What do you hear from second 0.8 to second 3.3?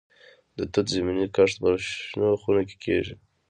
زمینی کښت په شنو خونو کې کیږي.